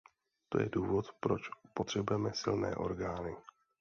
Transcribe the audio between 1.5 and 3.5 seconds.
potřebujeme silné orgány.